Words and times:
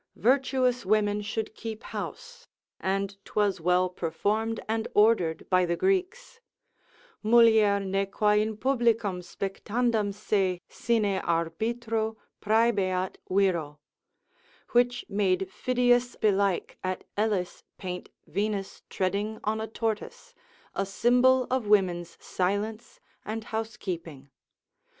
Virtuous 0.15 0.83
women 0.83 1.21
should 1.21 1.53
keep 1.53 1.83
house; 1.83 2.47
and 2.79 3.23
'twas 3.23 3.61
well 3.61 3.87
performed 3.87 4.59
and 4.67 4.87
ordered 4.95 5.47
by 5.47 5.63
the 5.63 5.75
Greeks, 5.75 6.39
———mulier 7.23 7.79
ne 7.79 8.07
qua 8.07 8.31
in 8.31 8.57
publicum 8.57 9.21
Spectandam 9.21 10.11
se 10.11 10.59
sine 10.67 11.21
arbitro 11.23 12.15
praebeat 12.41 13.17
viro: 13.29 13.79
which 14.71 15.05
made 15.07 15.47
Phidias 15.51 16.15
belike 16.19 16.79
at 16.83 17.03
Elis 17.15 17.61
paint 17.77 18.09
Venus 18.25 18.81
treading 18.89 19.39
on 19.43 19.61
a 19.61 19.67
tortoise, 19.67 20.33
a 20.73 20.83
symbol 20.83 21.45
of 21.51 21.67
women's 21.67 22.17
silence 22.19 22.99
and 23.23 23.43
housekeeping. 23.43 24.31